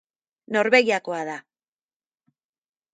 Norvegiakoa 0.55 1.21
da. 1.29 1.37